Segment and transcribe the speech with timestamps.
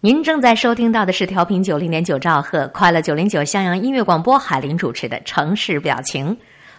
[0.00, 6.30] 您正在收听到的是调频九零点九兆赫快乐九零九襄阳音乐广播，海林主持的《城市表情》。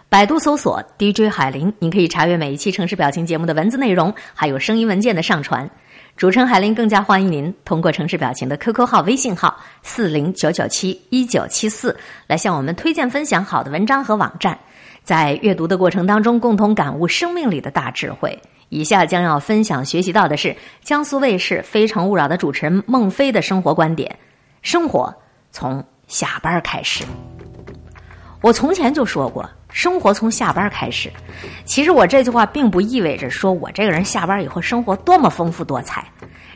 [0.07, 5.69] 百度搜索 DJ 海林，您可以查阅每一期《城市表情》节目的文字内容，还有声音文件的上传。
[6.15, 11.93] 主持人海林更加欢迎您通过《城市表情》的 QQ 号、微信号四零九九七一九七四
[12.25, 14.57] 来向我们推荐分享好的文章和网站，
[15.03, 18.41] 在阅读的过程当中，共同感悟生命里的大智慧。
[18.69, 24.17] 以下将要分享学习到的是江苏卫视《非诚勿扰》的主持人孟非的生活观点：
[24.61, 25.13] 生活
[25.51, 27.03] 从下班开始。
[28.41, 31.11] 我从前就说过，生活从下班开始。
[31.65, 36.07] 其实我这句话并不意味着说我这个人下班以后生活多么丰富多彩，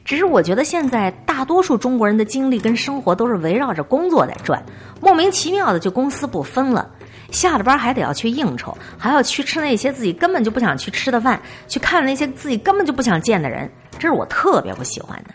[0.06, 4.64] 只是我觉得现在大多数中国人的精力跟生活都是围绕着工作在转，
[5.02, 6.90] 莫名其妙的就公私不分了。
[7.34, 13.70] 下了班还得要去应酬，还要去吃那些自己根本就不想去吃的饭，去看那些自己根本就不想见的人，
[14.00, 15.34] 这是我特别不喜欢的。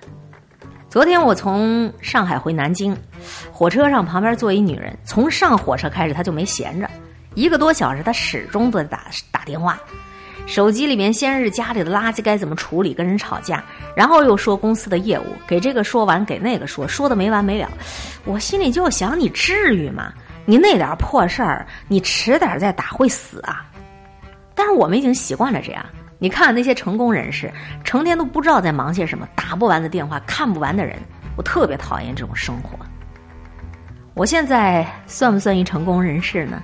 [0.89, 2.97] 昨天我从上海回南京，
[3.53, 6.89] 火车上旁边坐一女人，从上火车开始她就没闲着，
[7.35, 9.79] 一个多小时她始终都在打打电话，
[10.47, 13.63] 手机里面先是家里的垃圾该怎么处理，跟人吵架，
[13.95, 17.69] 然后又说公司的业务，给这个说完给那个说，说的没完没了，
[18.25, 20.13] 我心里就想你至于吗？
[20.49, 23.67] 你那点破事儿，你迟点再打会死啊！
[24.55, 25.85] 但是我们已经习惯了这样。
[26.19, 27.53] 你看那些成功人士，
[27.85, 30.97] 成天都不知道在忙些什么，打不完的电话，看不完的人，
[31.37, 32.79] 我特别讨厌这种生活。
[34.15, 36.63] 我现在算不算一成功人士呢？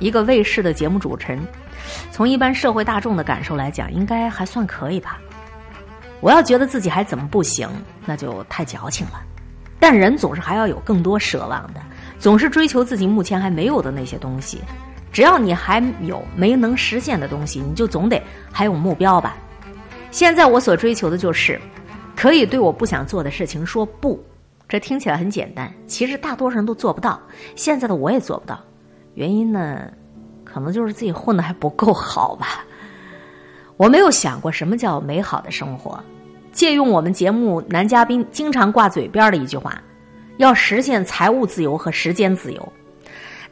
[0.00, 1.40] 一个卫视的节目主持人，
[2.10, 5.18] 从一般社会大众的感受来讲，应该还算可以吧。
[6.20, 7.66] 我要觉得自己还怎么不行，
[8.04, 9.22] 那就太矫情了。
[9.80, 11.80] 但人总是还要有更多奢望的。
[12.18, 14.60] 总是追求自己目前还没有的那些东西，
[15.12, 18.20] 只要你还有没能实现的东西，你就总得
[18.52, 19.36] 还有目标吧。
[20.10, 21.60] 现在我所追求的就是，
[22.16, 24.22] 可以对我不想做的事情说不。
[24.68, 27.20] 这听起来很简单，其实大多数人都做不到。
[27.56, 28.58] 现在的我也做不到，
[29.14, 29.90] 原因呢，
[30.44, 32.64] 可能就是自己混的还不够好吧。
[33.76, 36.02] 我没有想过什么叫美好的生活。
[36.52, 39.80] 借用我们节目男嘉宾经常挂嘴边的一句话。
[40.38, 42.72] 要实现财务自由和时间自由，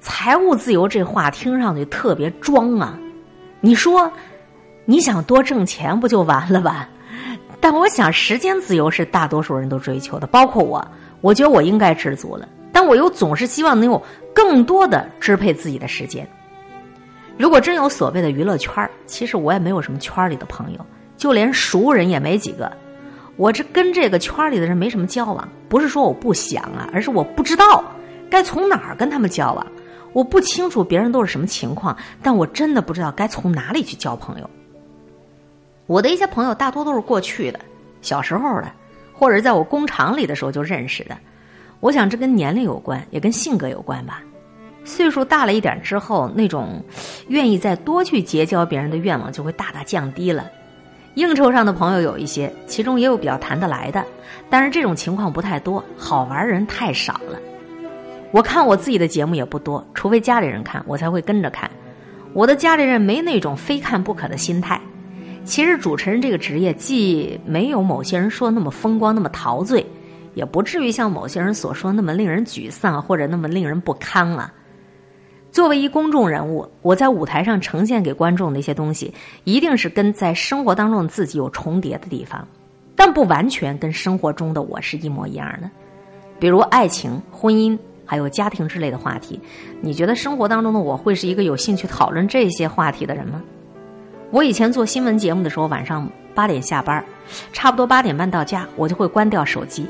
[0.01, 2.97] 财务自由这话听上去特别装啊！
[3.61, 4.11] 你说
[4.85, 6.89] 你想多挣钱不就完了吧？
[7.61, 10.87] 但我想时间自由是大多数人都追求的，包括我。
[11.21, 14.01] 我觉得我应该知足了，但我又总是希望能有
[14.33, 16.29] 更多的支配自己的时间。
[17.37, 20.87] 如果真有所谓的娱乐圈其实我也没有什么圈里的朋友，
[21.17, 22.71] 就连熟人也没几个。
[23.37, 27.85] 我这跟这个圈里的人没什么交往，不是说我不想啊，而是我不知道
[28.31, 29.67] 该从哪儿跟他们交往。
[30.13, 34.49] 我不清楚别人都是什么情况，但我真的不知道该从哪里去交朋友。
[35.87, 37.61] 我的一些朋友大多都是过去的，
[38.01, 38.73] 小时候的，
[39.13, 41.17] 或者在我工厂里的时候就认识的。
[41.81, 44.23] 我想这跟年龄有关，也跟性格有关吧。
[44.85, 46.83] 岁数大了一点之后，那种
[47.29, 50.51] 愿意再多去结交别人的愿望就会大大降低了。
[51.16, 54.04] 应酬上的朋友有一些，其中也有比较谈得来的，
[54.50, 57.38] 但是这种情况不太多，好玩人太少了。
[58.32, 61.71] 我看我自己的节目也不多，除非家里人看，我才会跟着看。
[62.34, 64.78] 我的家里人没那种非看不可的心态。
[65.43, 69.87] 其实主持人这个职业，既没有某些人说那么风光、那么陶醉，
[70.34, 74.53] 也不至于像某些人所说那么令人沮丧或者那么令人不堪啊。
[75.56, 82.47] 作为一公众人物，我在舞台上呈现给观众的一些东西，一定是跟在生活当中自己有重叠的地方，
[82.94, 85.71] 但不完全跟生活中的我是一模一样的。
[86.39, 89.41] 比如爱情、婚姻，还有家庭之类的话题，
[89.81, 93.43] 你觉得生活当中的我会是一个有兴趣讨论这些话题的人吗？
[94.33, 97.03] 我以前做新闻节目的时候，晚上八点下班，
[97.55, 99.87] 差不多八点半到家，我就会关掉手机。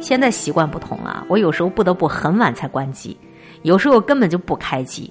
[0.00, 3.16] 现在习惯不同了，我有时候不得不很晚才关机。
[3.64, 5.10] 有时候根本就不开机。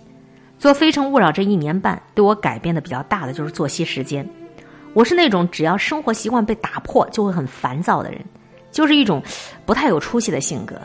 [0.60, 4.28] 做《非诚勿扰》这一年半，对我改变的比较大的就是作息时间。
[4.94, 8.22] 我是那种只要生活习惯被打破就会很烦躁的人，
[8.72, 9.22] 就是一种
[9.66, 10.76] 不太有出息的性格。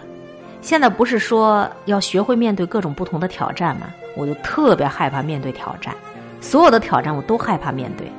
[0.63, 3.89] 现在不是说要学会面对各种不同的挑战吗？
[4.17, 5.95] 我就特别害怕面对挑战，
[6.41, 8.11] 所有的挑战我都害怕面对。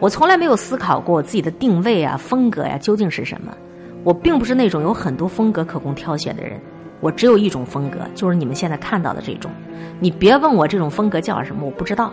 [0.00, 3.54] 我从来没有思考过我自己的定位啊、风格呀究竟是什么。
[4.02, 6.58] 我并不是那种有很多风格可供挑选的人。
[7.00, 9.50] 我只有一种风格，就是你们现在看到的这种。
[10.00, 12.12] 你别问我这种风格叫什么，我不知道。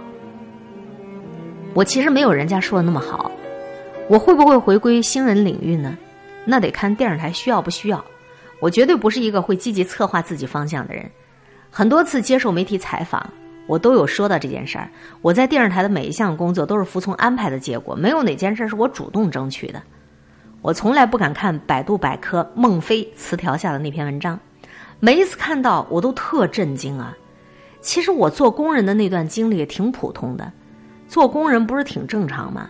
[1.74, 3.32] 我其实没有人家说的那么好。
[4.08, 5.98] 我会不会回归新闻领域呢？
[6.46, 8.04] 那得看电视台需要不需要。
[8.60, 11.10] 我绝对不是一个会积极策划自己方向的人。
[11.72, 13.28] 很多次接受媒体采访，
[13.68, 14.90] 我都有说到这件事儿。
[15.22, 19.82] 我在电视台的每一项工作都是服从安排的结果，没有哪件事是我主动争取的。
[20.62, 24.40] 我从来不敢看百度百科孟非词条下的那篇文章，
[25.00, 27.15] 每一次看到我都特震惊啊！
[27.81, 30.51] 其实我做工人的那段经历也挺普通的，
[31.07, 32.69] 做工人不是挺正常吗？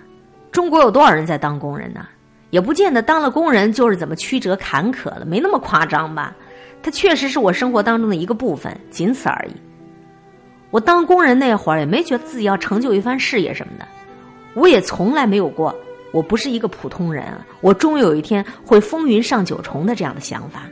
[0.51, 2.05] 中国有多少人在当工人呢？
[2.49, 6.33] 也不见得当了工人就是怎么曲折坎坷了，没那么夸张吧？
[6.81, 9.53] 它确实是我生活当中的一个部分，仅此而已。
[10.71, 13.85] 我当工人那会儿也没觉得自己要成就一番事业什么的，
[14.53, 15.75] 我也从来没有过
[16.11, 17.25] 我不是一个普通人，
[17.61, 20.63] 我终有一天会风云上九重的这样的想法。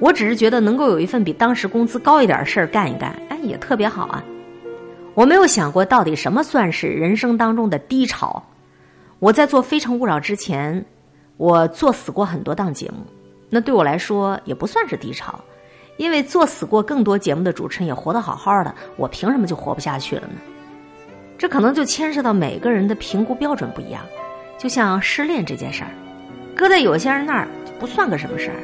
[0.00, 4.22] 我只是觉得能够有一份比当时工资高一点的事儿干一干，哎，也特别好啊。
[5.14, 8.42] 我没有想过到底什么算是人生当中的低潮。
[9.18, 10.84] 我在做《非诚勿扰》之前，
[11.36, 12.98] 我做死过很多档节目。
[13.50, 15.42] 那对我来说也不算是低潮，
[15.96, 20.34] 因为做死过更多节目的主持人也活得好好的，我凭什么就活不下去了呢？
[21.36, 24.02] 这可能就牵涉到每个人的评估标准不一样。
[24.56, 25.90] 就像失恋这件事儿，
[26.54, 27.48] 搁在有些人那儿
[27.80, 28.56] 不算个什么事儿，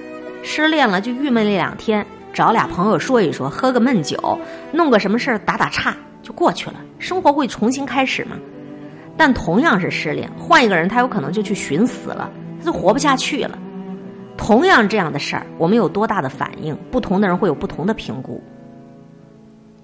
[0.45, 4.39] 失恋了就郁闷了两天，找俩朋友说一说，喝个闷酒，
[4.73, 8.37] 弄个什么事儿打打岔就过去了，生活会重新开始嘛。
[9.17, 13.59] 但同样是失恋，换一个人他有可能就去寻死了，他就活不下去了。
[14.37, 16.77] 同样这样的事儿，我们有多大的反应？
[16.91, 18.43] 不同的人会有不同的评估。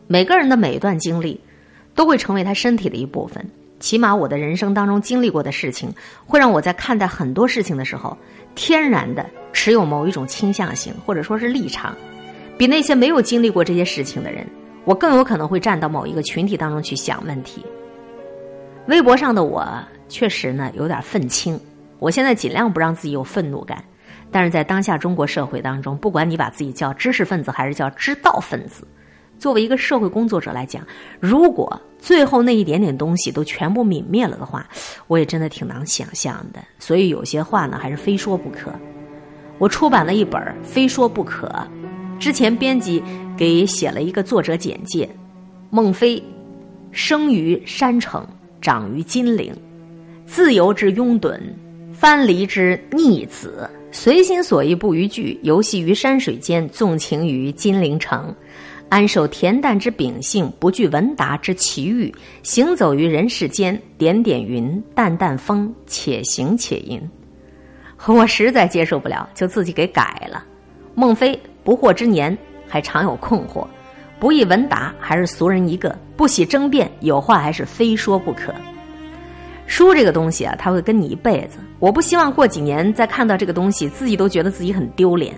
[0.06, 1.41] 每个人的每一段经历，
[1.95, 3.43] 都会成为他身体的一部分。
[3.79, 5.91] 起码我的人生当中经历过的事情，
[6.27, 8.15] 会让我在看待很多事情的时候，
[8.55, 11.97] 天然的持有某一种倾向性，或者说是立场，
[12.56, 14.47] 比那些没有经历过这些事情的人，
[14.85, 17.64] 我更有可能会站到某一个群体当中去想问题。
[18.87, 19.67] 微博上的我
[20.08, 21.58] 确实呢有点愤青，
[21.99, 23.82] 我现在尽量不让自己有愤怒感。
[24.32, 28.87] 但是在当下中国社会当中，不管你把自己叫知识分子还是叫知道分子，
[29.41, 30.87] 作为一个社会工作者来讲，
[31.19, 34.64] 如果最后那一点点东西都全部泯灭了的话，
[35.08, 36.61] 我也真的挺难想象的。
[36.79, 38.73] 所以有些话呢，还是非说不可。
[39.61, 41.47] 我出版了一本《非说不可》，
[42.19, 43.03] 之前编辑
[43.37, 45.07] 给写了一个作者简介：
[45.69, 46.21] 孟非，
[46.93, 48.27] 生于山城，
[48.62, 49.55] 长于金陵，
[50.25, 51.39] 自由之拥趸，
[51.93, 53.69] 藩篱之逆子。
[53.93, 58.35] 随心所欲不逾矩，游戏于山水间，纵情于金陵城，
[58.89, 62.11] 安守恬淡之秉性，不惧文达之奇遇，
[62.43, 66.99] 行走于人世间，点点云，淡淡风，且行且吟。
[68.06, 70.43] 我实在接受不了，就自己给改了。
[70.94, 72.37] 孟非不惑之年，
[72.67, 73.67] 还常有困惑；
[74.19, 78.52] 不易文达，还是俗人一个；不喜争辩，有话还是非说不可。
[79.67, 81.58] 书这个东西啊，它会跟你一辈子。
[81.79, 85.35] 我不希望过几年再看到这个东西，自己都觉得自己很丢脸。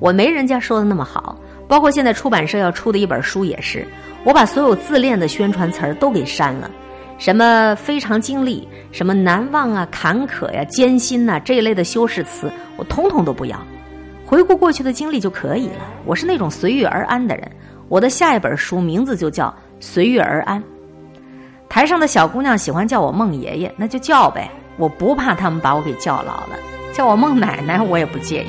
[0.00, 1.38] 我没人家说的那么好，
[1.68, 3.86] 包括现在出版社要出的一本书也是，
[4.24, 6.70] 我把所有自恋的宣传词儿都给删了，
[7.18, 13.58] 什么非常经历、什么难忘啊、坎坷呀、艰辛呐这一类的修饰词，我通通都不要。
[14.24, 15.84] 回顾过去的经历就可以了。
[16.04, 17.50] 我是那种随遇而安的人。
[17.88, 19.46] 我的下一本书名字就叫
[19.80, 20.60] 《随遇而安》。
[21.68, 26.50] 台上的小姑娘喜欢叫我孟爷爷，那就叫呗，我不怕他们把我给叫老了。
[26.92, 28.48] 叫我孟奶奶，我也不介意。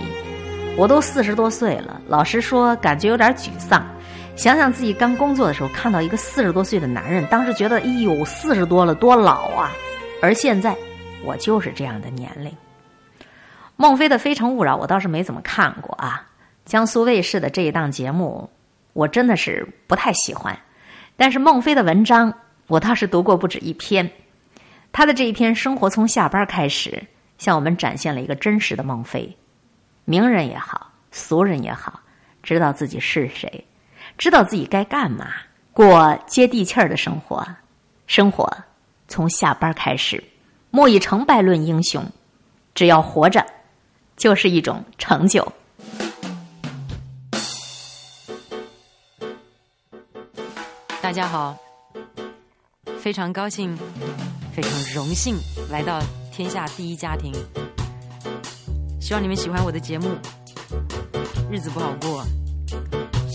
[0.75, 3.85] 我都四十多岁了，老实说，感觉有点沮丧。
[4.39, 9.69] 想想自己刚工作的时候，看到一个四十多岁的男人，当时觉得，哎呦，四十多了，多老啊！
[10.21, 10.73] 而现在，
[11.25, 12.55] 我就是这样的年龄。
[13.75, 16.25] 孟非的《非诚勿扰》，我倒是没怎么看过啊。
[16.63, 18.49] 江苏卫视的这一档节目，
[18.93, 20.57] 我真的是不太喜欢。
[21.17, 22.33] 但是孟非的文章。
[22.67, 24.09] 我倒是读过不止一篇，
[24.93, 26.91] 他的这一篇《生活从下班开始》，
[27.37, 29.35] 向我们展现了一个真实的孟非。
[30.05, 31.99] 名人也好，俗人也好，
[32.41, 33.65] 知道自己是谁，
[34.19, 35.27] 知道自己该干嘛，
[35.71, 37.47] 过接地气儿的生活。
[38.05, 38.51] 生活
[39.07, 40.21] 从下班开始，
[40.71, 42.05] 莫以成败论英雄，
[42.75, 43.45] 只要活着，
[44.17, 45.49] 就是一种成就。
[51.01, 51.57] 大家好。
[52.99, 53.73] 非常高兴，
[54.53, 55.37] 非常荣幸
[55.71, 57.33] 来到天下第一家庭。
[58.99, 60.09] 希望你们喜欢我的节目。
[61.49, 62.21] 日子不好过，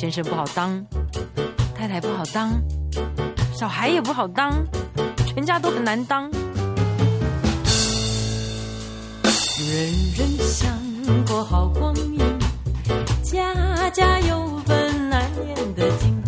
[0.04, 0.84] 先生不好当，
[1.74, 2.52] 太太不好当，
[3.54, 4.52] 小孩也不好当，
[5.26, 6.30] 全家都很难当。
[9.22, 10.68] 人人想
[11.26, 12.18] 过好光阴，
[13.22, 16.22] 家家有本难念的经，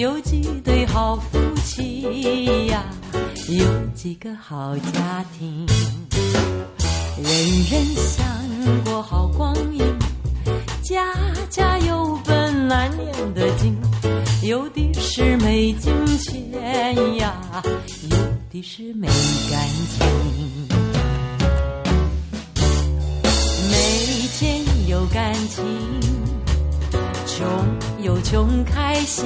[0.00, 2.82] 有几对好夫妻呀，
[3.50, 5.66] 有几个好家庭，
[7.18, 7.26] 人
[7.70, 8.41] 人想
[14.42, 17.62] 有的是没金钱呀，
[18.10, 18.16] 有
[18.50, 20.06] 的是没感情。
[23.70, 23.74] 没
[24.36, 25.64] 钱有感情，
[27.26, 27.46] 穷
[28.02, 29.24] 有穷开心，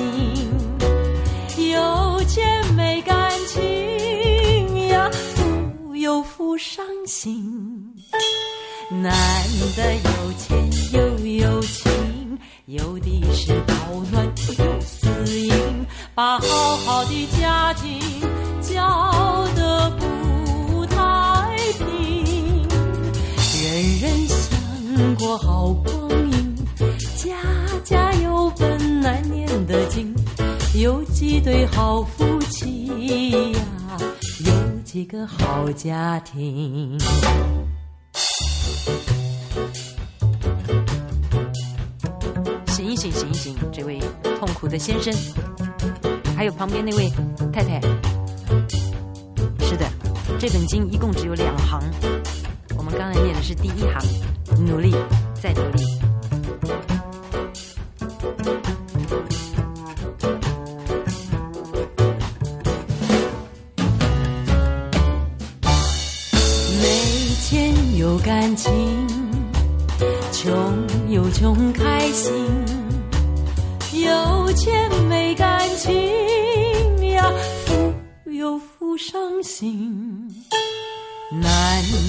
[1.56, 7.94] 有钱没感情呀，富有富伤心。
[8.90, 9.12] 男
[9.74, 13.52] 的有钱又有情，有的是，
[16.16, 18.00] 把好好的家庭
[18.62, 22.66] 教得不太平。
[23.62, 26.56] 人人想过好光阴，
[27.18, 27.36] 家
[27.84, 30.14] 家有本难念的经。
[30.74, 33.60] 有几对好夫妻呀，
[34.46, 34.52] 有
[34.86, 36.98] 几个好家庭。
[42.68, 44.00] 醒一醒，醒一醒，这位
[44.38, 45.12] 痛苦的先生，
[46.36, 47.10] 还有旁边那位
[47.50, 47.80] 太太。
[49.64, 49.86] 是的，
[50.38, 51.80] 这本经一共只有两行，
[52.76, 54.02] 我们刚才念的是第一行，
[54.66, 54.94] 努力，
[55.42, 55.82] 再努力。
[66.82, 68.70] 没钱有感情，
[70.32, 72.34] 穷有穷开心，
[74.04, 76.15] 有钱没感情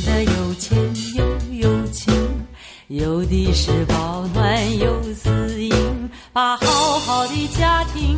[0.07, 0.77] 的有钱
[1.15, 2.13] 又有情，
[2.87, 5.73] 有的是保暖又私隐，
[6.31, 8.17] 把好好的家庭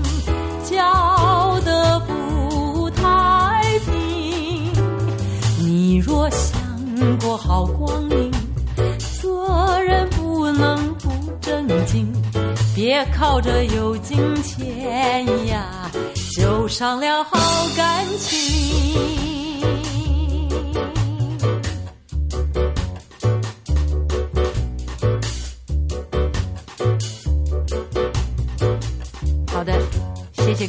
[0.63, 4.71] 搅得不太平。
[5.57, 6.59] 你若想
[7.19, 8.31] 过好光阴，
[9.19, 11.09] 做人不能不
[11.41, 12.07] 正经，
[12.75, 15.89] 别靠着有金钱呀，
[16.37, 17.31] 就伤了好
[17.75, 19.38] 感情。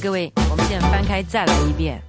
[0.03, 2.01] 各位，我们现在翻开再来一遍。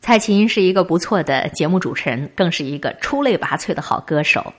[0.00, 4.52] 蔡琴是一个不错的节目主持人，更是一个出类拔萃的好歌手。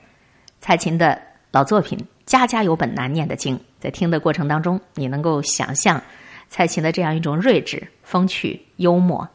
[0.59, 1.21] 蔡琴的
[1.51, 6.01] 老作品《家家有本难念的经》，在听的过程当中，你能够想象
[6.49, 9.29] 蔡琴的这样一种睿智、风趣、幽默，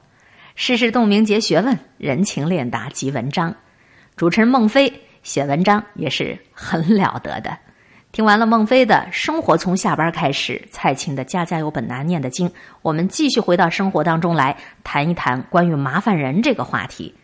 [0.54, 3.54] 世事洞明皆学问，人情练达即文章。
[4.16, 7.56] 主持人孟非写文章也是很了得的。
[8.12, 12.52] 听完了孟非的生活从下班开始，蔡琴的家家有本难念的经，
[12.82, 14.54] 我们继续回到生活当中来
[14.84, 17.14] 谈一谈关于麻烦人这个话题。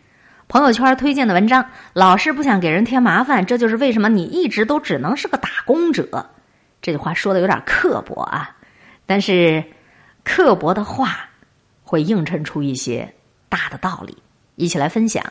[0.47, 6.31] 朋友圈推荐的文章，老是不想给人添麻烦，这就是为什么你一直都只能是个打工者。
[6.81, 8.57] 这句话说的有点刻薄啊，
[9.05, 9.63] 但是
[10.23, 11.29] 刻薄的话
[11.83, 13.13] 会映衬出一些
[13.47, 14.17] 大的道理。
[14.55, 15.23] 一起来分享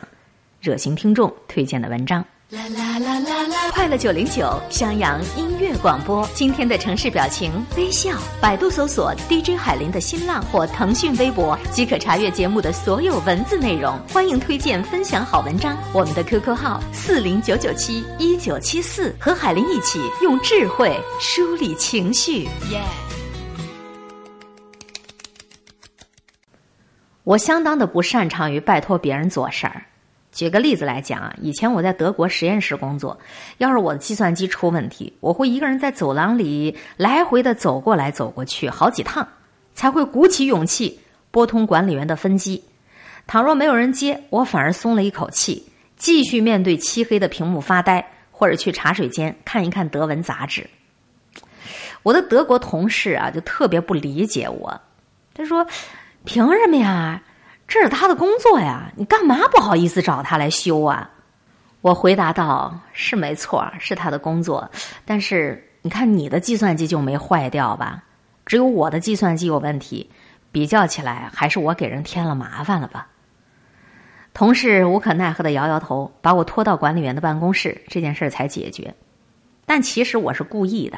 [0.61, 2.23] 热心听众推荐的文章。
[2.51, 3.71] 啦啦啦啦啦！
[3.73, 8.17] 快乐九零九襄阳音乐广播，今天的城市表情微笑。
[8.41, 13.95] 百度搜索 DJ 海林的新浪或腾讯微博，即可查阅节目的所有文字内容。
[14.11, 15.77] 欢迎推荐分享好文章。
[15.93, 22.45] 我们的 QQ 号四零九九七一九七四，和海林一起用智慧梳理情绪。
[22.71, 22.81] 耶！
[27.23, 29.85] 我相当的不擅长于拜托别人做事儿。
[30.31, 33.19] 举个例子来讲啊，以前我在德国实验室工作，
[33.57, 39.27] 要是我的计算机出问题，我会一个人在走廊里来回的走过来走过去好几趟，
[39.73, 40.99] 才会鼓起勇气
[41.31, 42.63] 拨通管理员的分机。
[43.25, 45.67] 倘若没有人接，我反而松了一口气，
[45.97, 50.69] 继续面对漆黑的屏幕发呆，或者去茶水间看一看德文杂志。
[52.03, 54.79] 我的德国同事啊，就特别不理解我，
[55.33, 55.65] 他说
[56.23, 57.21] ：“凭什么呀？”
[57.69, 61.09] 这是他的工作呀，你干嘛不好意思找他来修啊？
[61.81, 64.69] 我回答道：“是没错，是他的工作，
[65.05, 68.03] 但是你看你的计算机就没坏掉吧？
[68.45, 70.09] 只有我的计算机有问题，
[70.51, 73.07] 比较起来还是我给人添了麻烦了吧？”
[74.33, 78.95] 同事无可奈何的摇摇头，把我拖到管理员的办公室，这件事才解决。
[79.65, 80.97] 但其实我是故意的。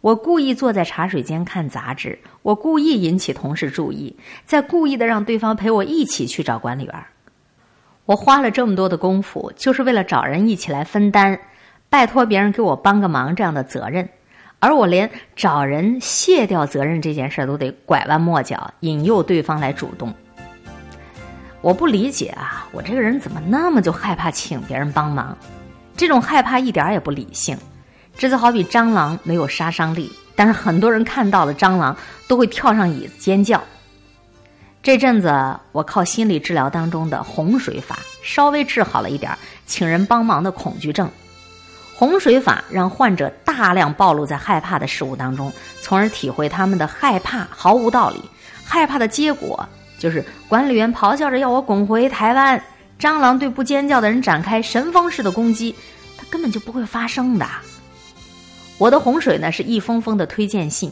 [0.00, 4.16] 我故意坐在茶水间看杂志，我故意引起同事注意，
[4.46, 6.94] 再故意的让对方陪我一起去找管理员。
[8.06, 11.38] 我花了这么多的功夫，就是为了找人一起来分担，
[11.90, 14.08] 拜托别人给我帮个忙这样的责任，
[14.58, 20.14] 而我连找人卸掉责任这件事都得拐弯抹角，引诱对方来主动。
[21.60, 25.36] 我不理解啊，我这个人怎么那么就害怕请别人帮忙？
[25.94, 27.54] 这种害怕一点也不理性。
[28.20, 31.96] 这就好比蟑螂没有杀伤力，但是很多人看到了蟑螂
[32.28, 33.62] 都会跳上椅子尖叫。
[34.82, 35.34] 这阵子
[35.72, 39.32] 我靠心理治疗当中的洪水法，稍微治好了一点
[39.64, 41.10] 请人帮忙的恐惧症。
[41.94, 45.50] 洪水法让患者大量暴露在害怕的事物当中，
[45.80, 48.20] 从而体会他们的害怕毫无道理。
[48.62, 49.66] 害怕的结果
[49.98, 52.62] 就是管理员咆哮着要我滚回台湾，
[52.98, 55.74] 蟑螂对不尖叫的人展开神风式的攻击，
[56.18, 57.46] 它根本就不会发生的。
[58.80, 60.90] 我的洪水呢是一封封的推荐信。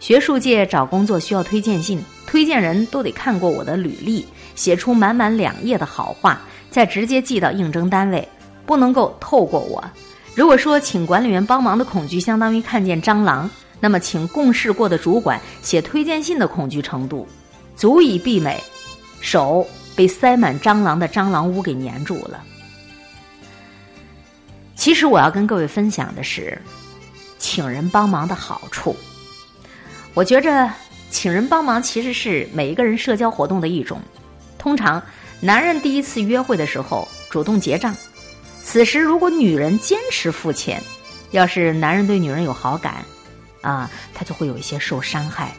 [0.00, 4.26] 学术界找工作需要推荐信，推荐人都得看过我的履历，
[4.56, 8.28] 写出满满两页的好话，再直接寄到应征单位，
[8.66, 9.82] 不能够透过我。
[10.34, 13.48] 如果说请管理员帮忙的恐惧相当于看见蟑螂，
[13.78, 17.24] 那么请共事过的主管写推荐信的恐惧程度，
[17.76, 18.60] 足以媲美
[19.20, 19.64] 手
[19.94, 22.42] 被塞满蟑螂的蟑螂屋给粘住了。
[24.74, 26.60] 其实我要跟各位分享的是，
[27.42, 28.96] 请人帮忙的好处。
[30.14, 30.70] 我觉着，
[31.10, 34.00] 请人帮忙其实是每一个人社交活动的一种。
[34.56, 35.02] 通常，
[35.40, 37.94] 男人第一次约会的时候主动结账，
[38.62, 40.80] 此时如果女人坚持付钱，
[41.32, 43.04] 要是男人对女人有好感，
[43.60, 45.52] 啊，他就会有一些受伤害，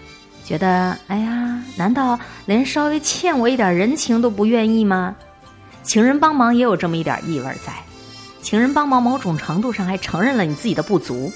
[0.46, 5.14] 觉得哎呀，难道连稍微欠我一点人情都不愿意吗？
[5.84, 7.74] 请人帮忙也有这么一点意味在，
[8.42, 11.30] 请人帮忙某种程度上还承认了你自己的不足。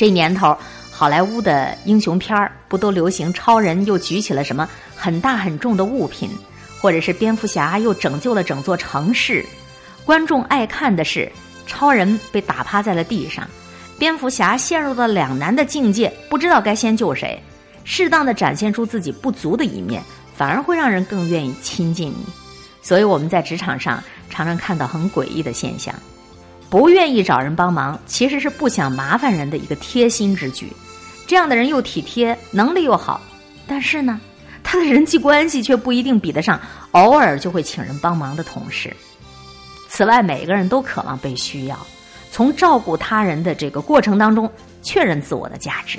[0.00, 0.56] 这年头。
[0.90, 4.66] 好莱坞的英雄片儿不都流行超人又举起了什么
[4.96, 6.30] 很大很重的物品，
[6.80, 9.44] 或者是蝙蝠侠又拯救了整座城市？
[10.06, 11.30] 观众爱看的是
[11.66, 13.46] 超人被打趴在了地上，
[13.98, 17.38] 蝙蝠侠陷入了两难的境界，不知道该先救谁。
[17.84, 20.02] 适当的展现出自己不足的一面，
[20.34, 22.24] 反而会让人更愿意亲近你。
[22.80, 25.94] 所以我们在职场上常常看到很诡异的现象：
[26.70, 30.72] 不愿意找人帮忙，其实是不想麻烦人的一个贴心之举。
[31.26, 33.20] 这样的人又体贴，能力又好，
[33.66, 34.20] 但是呢，
[34.62, 36.60] 他的人际关系却不一定比得上
[36.92, 38.94] 偶尔就会请人帮忙的同事。
[39.88, 41.76] 此外，每个人都渴望被需要，
[42.30, 44.48] 从照顾他人的这个过程当中
[44.80, 45.98] 确认自我的价值。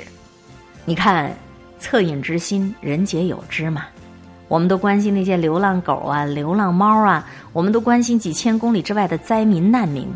[0.86, 1.36] 你看，
[1.82, 3.84] 恻隐之心，人皆有之嘛。
[4.48, 10.08] 我们都关心那些流浪狗啊、流浪猫啊，我们都关心几千公里之外的灾民难民。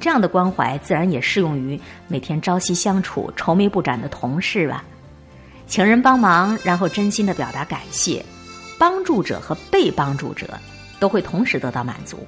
[0.00, 4.84] 这样的关怀自然也适用于每天朝夕相处、愁眉不展的同事吧。
[5.66, 8.24] 请人帮忙，然后真心的表达感谢，
[8.78, 10.58] 帮助者和被帮助者
[10.98, 12.26] 都会同时得到满足。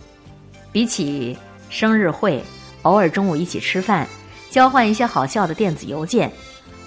[0.72, 1.36] 比起
[1.68, 2.42] 生日会，
[2.82, 4.06] 偶尔中午一起吃饭，
[4.50, 6.30] 交换一些好笑的电子邮件，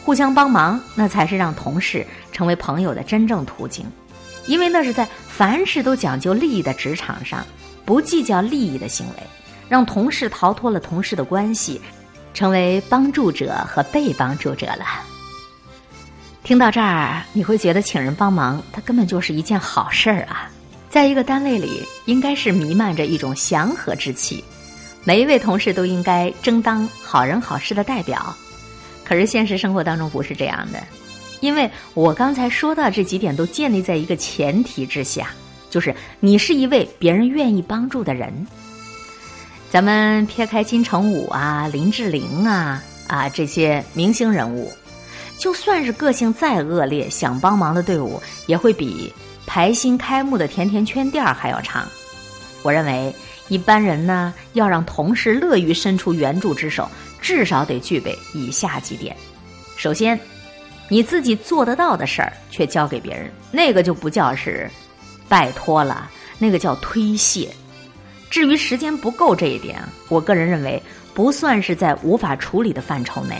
[0.04, 3.86] 互相帮忙，那才是让同事成为朋友的真正途径。
[4.46, 7.46] 因为那是在凡事都讲究利益的职场上，
[7.86, 9.24] 不计较利益的行为。
[9.70, 11.82] 让同事逃脱了同事的关系，
[12.34, 14.86] 成为帮助者和被帮助者了。
[16.44, 20.50] 听到这儿，你会觉得请人帮忙，它根本就是一件好事儿啊！
[20.90, 24.44] 在一个单位里，应该是弥漫着一种祥和之气，
[25.06, 28.36] 每一位同事都应该争当好人好事的代表。
[29.06, 30.84] 可是现实生活当中不是这样的，
[31.40, 35.30] 因为我刚才说到这几点都建立在一个前提之下，
[35.70, 38.46] 就是你是一位别人愿意帮助的人。
[39.74, 44.72] 咱们撇开金城武啊、林志玲啊啊这些明星人物，
[45.36, 49.12] 就算是个性再恶劣，想帮忙的队伍也会比
[49.48, 51.88] 排新开幕的甜甜圈店还要长。
[52.62, 53.12] 我认为
[53.48, 56.88] 一般人呢，要让同事乐于伸出援助之手，
[57.20, 59.18] 至少得具备以下几点：
[59.76, 60.20] 首先，
[60.88, 64.70] 你自己做得到的事儿却交给别人，那个就不叫是
[65.28, 67.50] 拜托了，那个叫推卸。
[68.34, 70.82] 至于时间不够这一点，我个人认为
[71.14, 73.40] 不算是在无法处理的范畴内，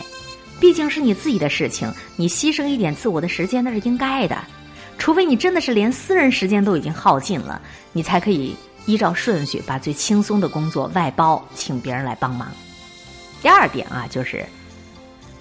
[0.60, 4.38] 毕竟是你自己的事情，你牺牲一点自我的时间那是应该的。
[4.96, 7.60] 除非你真的是连私人时间都已经耗尽了，
[7.92, 8.54] 你才可以
[8.86, 12.52] 依照顺序把最轻松的工作外包，请别人来帮忙。
[13.42, 14.46] 第二点啊，就是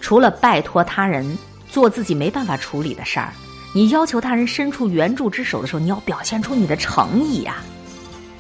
[0.02, 1.38] 除了拜托他人
[1.70, 3.32] 做自己没办法处理的事儿，
[3.72, 7.58] 你要求他人伸出援助之手的时候，你要表现出你的诚意呀。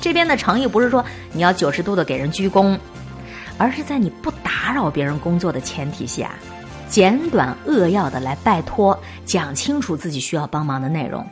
[0.03, 2.77] 这边的诚意不是说你要九十度的给人鞠躬，
[3.57, 6.31] 而是在你不打扰别人工作的前提下，
[6.89, 11.25] 简短扼要的来拜托，讲清楚自己需要帮忙的内容。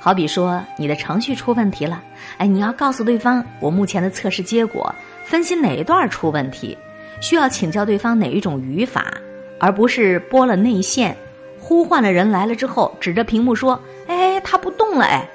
[0.00, 2.02] 好比说你的程序出问题了，
[2.38, 4.94] 哎，你要告诉对方我目前的测试结果，
[5.26, 6.78] 分析哪一段出问题，
[7.20, 9.12] 需要请教对方哪一种语法，
[9.60, 11.14] 而不是拨了内线，
[11.60, 15.28] 呼唤了人来了之后，指着屏幕说：“哎，他不动了。”哎，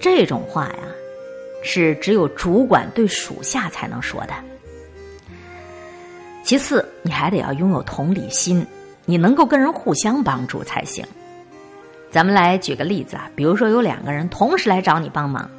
[0.00, 0.78] 这种话呀。
[1.66, 4.32] 是只有主管对属下才能说的。
[6.42, 8.64] 其次，你还得要拥有同理心，
[9.04, 11.04] 你能够跟人互相帮助才行。
[12.08, 15.50] 咱们来举个例子啊，比如说有两个人同时来找你帮忙，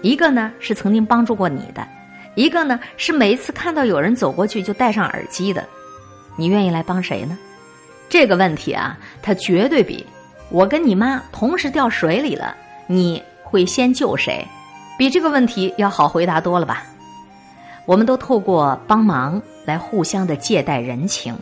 [0.00, 1.86] 一个呢是曾经帮助过你的，
[2.34, 5.68] 一个呢是每一次看到有人走过去就戴上耳机的，
[6.34, 7.38] 你愿意来帮谁呢？
[8.08, 10.04] 这个问题啊，它绝对比
[10.50, 14.44] 我跟你妈同时掉水里了，你会先救谁？
[14.98, 16.84] 比这个问题要好回答多了吧？
[17.86, 21.36] 我们都透过帮忙来互相的借贷人情，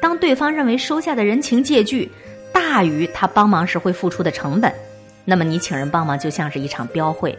[0.00, 2.10] 当对方认为收下的人情借据。
[2.54, 4.70] 大于他帮忙时会付出的成本，
[5.24, 7.36] 那么你请人帮忙就像是一场标会，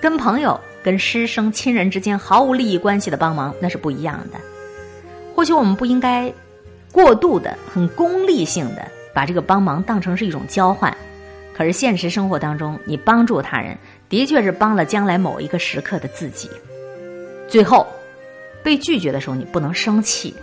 [0.00, 4.38] 跟朋友、跟师生、亲人之间毫无利益关系的帮忙那是不一样的。
[5.34, 6.32] 或许我们不应该
[6.90, 10.92] 过度的、很功利性的把这个帮忙当成是一种交换，
[11.56, 13.78] 可是现实生活当中，你帮助他人
[14.12, 16.50] 的确是帮了将来某一个时刻的自己。
[17.48, 17.86] 最后
[18.62, 20.34] 被拒绝的时候，你不能生气。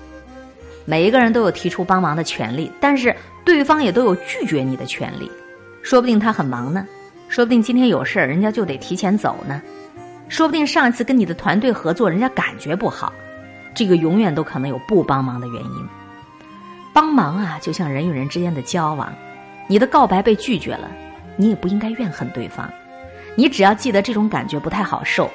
[0.85, 5.31] 每一个人都有提出帮忙的权利，但是对方也都有拒绝你的权利。
[5.83, 6.83] 说不定他很忙呢，
[7.27, 9.61] 说不定今天有事儿，人家就得提前走呢。
[10.29, 13.13] 说不定上一次跟你的团队合作，人家感觉不好。
[13.75, 15.87] 这个永远都可能有不帮忙的原因。
[16.91, 19.13] 帮忙啊，就像人与人之间的交往，
[19.67, 20.89] 你的告白被拒绝了，
[21.37, 22.67] 你也不应该怨恨对方。
[23.39, 25.31] 你只要记得这种感觉不太好受。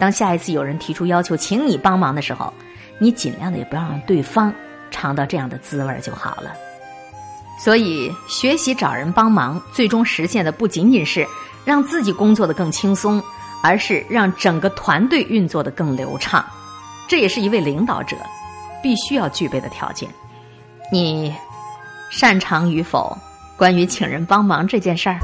[0.00, 2.52] 当下一次有人提出要求，请你帮忙的时候，
[2.98, 4.52] 你尽量的也不要让对方。
[4.90, 6.52] 尝到这样的滋味就好了。
[7.56, 11.24] 所以，学习找人帮忙，最终实现的不仅仅是
[11.64, 13.22] 让自己工作的更轻松，
[13.62, 16.44] 而是让整个团队运作的更流畅。
[17.06, 18.16] 这也是一位领导者
[18.82, 20.08] 必须要具备的条件。
[20.90, 21.32] 你
[22.10, 23.16] 擅长与否？
[23.56, 25.20] 关于请人帮忙这件事儿。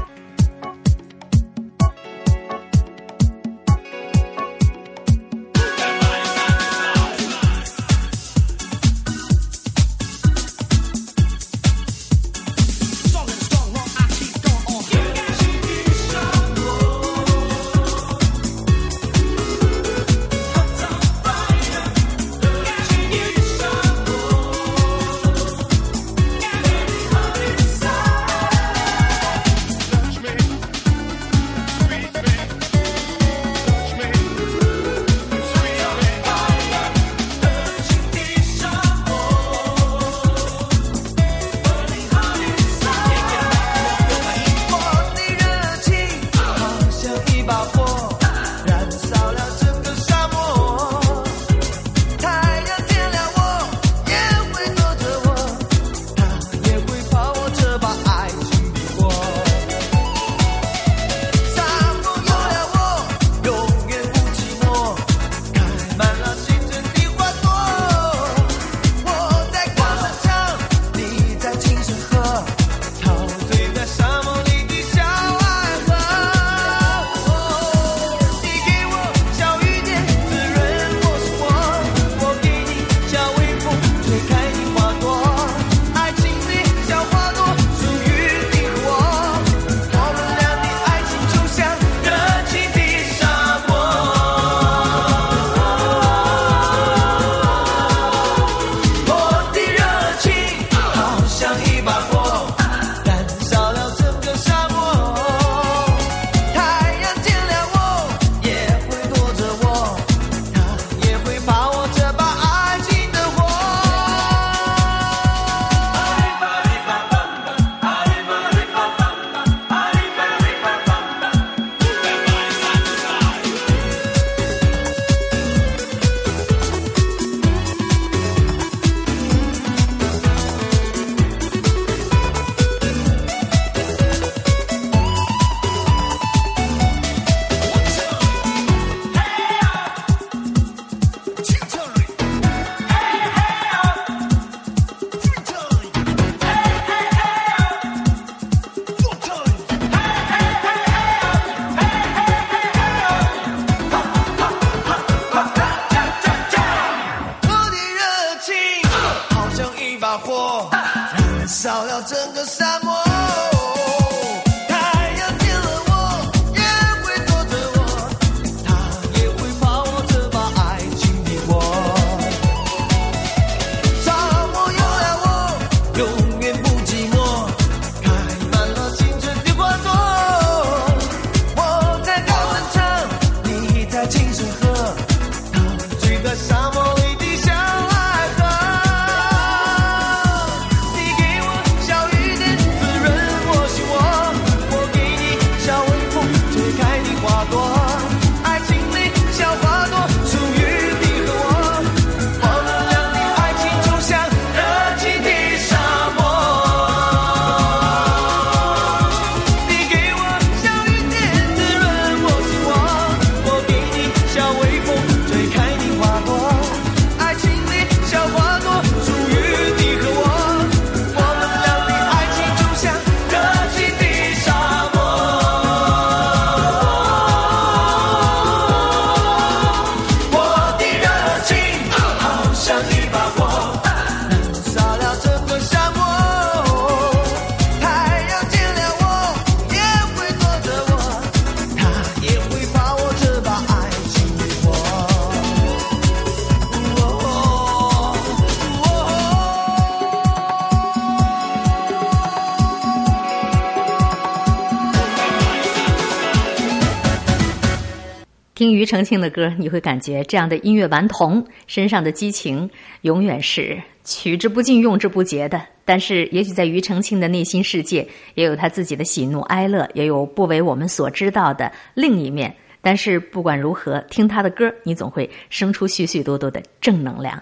[258.83, 262.69] 庾澄庆的歌，你会感觉这样的音乐顽童身上的激情
[263.03, 265.61] 永远是取之不尽、用之不竭的。
[265.85, 272.53] 但是，也许在庾澄庆的内心世界，也有他自己的喜怒哀乐，也有不为我们所知道的另一面。
[272.81, 277.41] 但是，不管如何，听他的歌，你总会生出许许多多的正能量。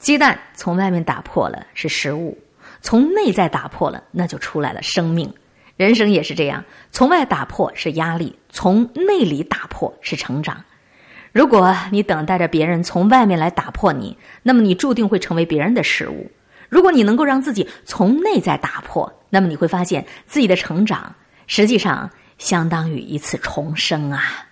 [0.00, 2.36] 鸡蛋从外面打破了是食物，
[2.80, 5.32] 从内在打破了，那就出来了生命。
[5.76, 10.64] 人生也是这样，从外打破是压力，从内里打破是成长。
[11.32, 16.30] 如果你等待着别人从外面来打破你，那么你注定会成为别人的食物。
[16.68, 21.14] 如果你能够让自己从内在打破，那么你会发现自己的成长
[21.48, 22.08] 实际上
[22.38, 24.46] 相当于一次重生啊！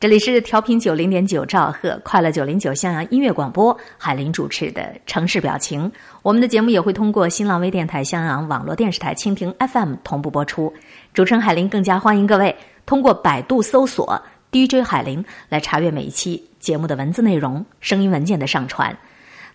[0.00, 5.90] 这里是调频九零点九兆赫快乐九零九襄阳音乐广播，海林主持的城市表情。
[6.22, 10.72] 我们的节目也会通过新浪微电台、襄阳网络电视台、蜻蜓 FM 同步播出。
[11.12, 12.54] 主持人海林更加欢迎各位
[12.86, 18.96] 通过百度搜索 DJ 海林来查阅每一期节目的文字内容、声音文件的上传。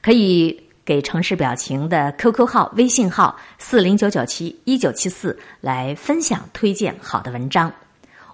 [0.02, 7.72] 可以给城市表情的 QQ 号、微信号四零九九七一九七四来分享推荐好的文章，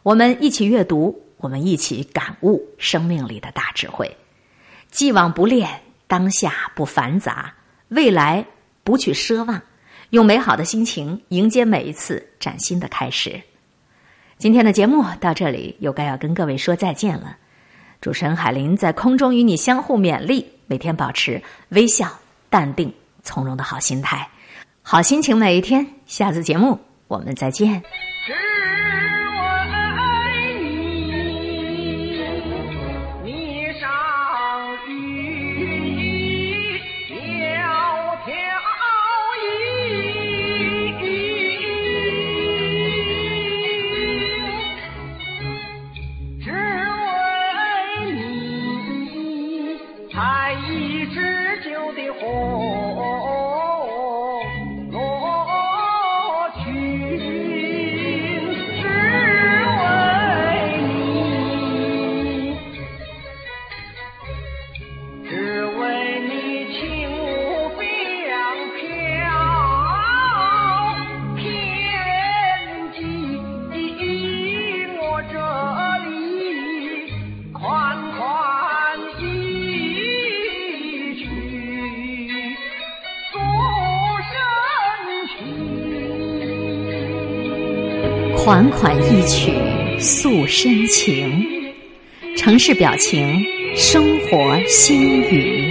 [0.01, 1.15] 我们一起阅读。
[1.39, 4.15] 我们一起感悟生命里的大智慧，
[4.91, 7.53] 既往不恋，当下不繁杂，
[7.87, 8.45] 未来
[8.83, 9.61] 不去奢望，
[10.09, 13.41] 用美好的心情迎接每一次崭新的开始。
[14.37, 17.37] 今天的节目到这里，又该要跟各位说再见了。
[18.01, 22.09] 主持人海林在空中与你相互勉励，每天保持微笑、
[22.49, 24.29] 淡定、从容的好心态，
[24.81, 25.85] 好心情每一天。
[26.05, 28.08] 下次节目我们再见。
[88.49, 89.53] 款款一曲
[89.99, 91.45] 诉深情，
[92.35, 95.68] 城市表情，生活心语。